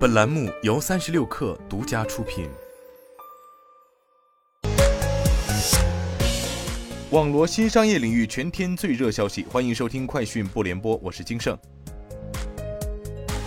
[0.00, 2.48] 本栏目由三十六氪独家出品。
[7.10, 11.54] 网罗新商业领域全天最热消息，欢迎收听快讯不联播，我是金盛。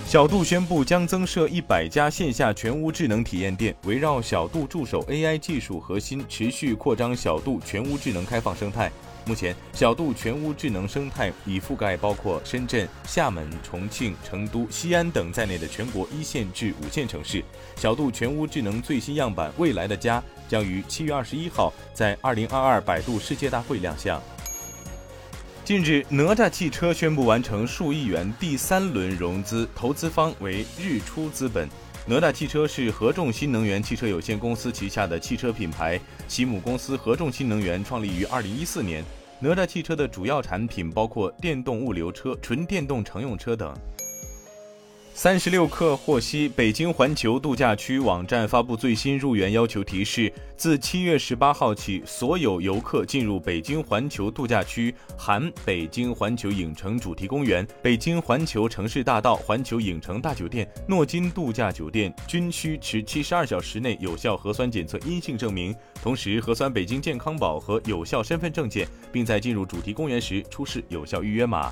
[0.05, 8.91] 小度宣布将增设一百家线下全屋智能体验店，围绕小度助手 AI 技术核心，持续扩张小度全屋智能开放生态。
[9.25, 17.41] 目前，小度全屋智能生态已覆盖包括深圳、厦门、重庆、成都、西安等在内的全国一线至五线城市。
[17.77, 24.21] 小度全屋智能最新样板“未来的家”将于七月二十一号在二零二二百度世界大会亮相。
[25.63, 31.69] 近日，哪吒汽车宣布完成数亿元第三轮融资，投资方为日出资本。
[32.05, 39.01] 哪吒汽车是合众新能源汽车有限公司旗下的汽车品牌，其母公司合众新能源创立于二零一四年。
[39.39, 43.73] 哪吒汽车的主要产品包括电动物流车、纯电动乘用车等。
[45.15, 71.71] 三十六氪获悉，北京环球度假区网站发布最新入园要求提示：自七月十八号起，所有游客进入北京环球度假区（含北京环球影城主题公园、北京环球城市大道、环球影城大酒店、诺金度假酒店）均需持七十二小时内有效核酸检测阴性证明，同时核酸北京健康宝和有效身份证件，并在进入主题公园时出示有效预约码。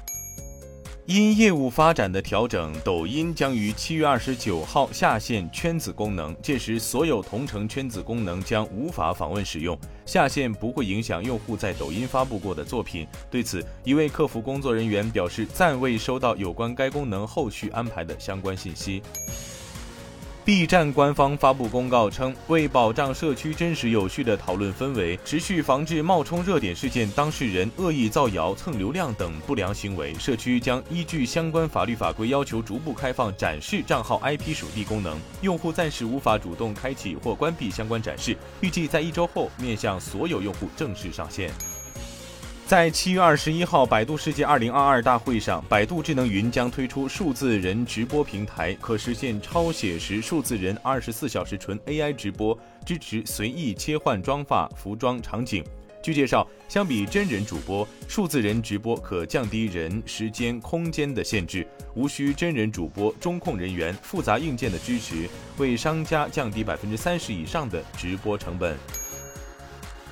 [1.07, 9.77] 因业务发展的调整，抖音将于七月二十九号下线圈子功能，届时所有同城圈子功能将无法访问使用。
[10.05, 13.07] 下线不会影响用户在抖音发布过的作品。
[13.31, 19.01] 对此，一位客服工作人员表示，暂未收到有关该功能后续安排的相关信息。
[20.51, 35.17] B 站官方发布公告称，为保障社区真实有序的讨论氛围，持续防治冒充热点事件当事人恶意造谣、蹭流量等不良行为，社区将依据相关法律法规要求，逐步开放展示账号 IP 属地功能。
[35.39, 41.49] 用户暂时无法主动开启或关闭相关展示，预计在一周后面向所有用户正式上线。
[42.71, 55.61] 在七月二十一号百度世界二零二二大会上，百度智能云将推出数字人直播平台，可实现超写实数字人二十四小时纯 AI 直播，支持随意切换妆发、服装、场景。
[56.01, 68.77] 据介绍，相比真人主播，数字人直播可降低人、时间、空间的限制，无需真人主播、中控人员、复杂硬件的支持，为商家降低百分之三十以上的直播成本。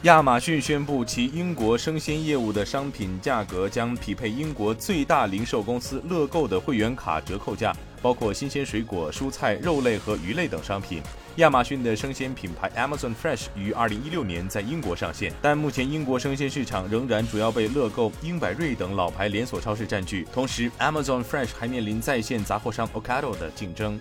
[0.03, 11.01] 亚马逊宣布，其英国生鲜业务的商品价格将匹配英国最大零售公司乐购的会员卡折扣价，包括新鲜水果、蔬菜、肉类和鱼类等商品。
[11.35, 20.25] 亚马逊的生鲜品牌 Amazon Fresh 于2016年在英国上线，但目前英国生鲜市场仍然主要被乐购、英百瑞等老牌连锁超市占据。
[20.31, 23.99] 同时，Amazon Fresh 还面临在线杂货商 Ocado 的竞争。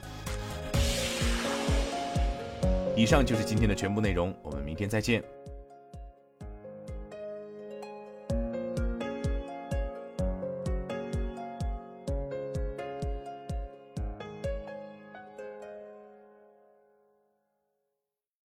[2.94, 5.20] 以上就是今天的全部内容，我们明天再见。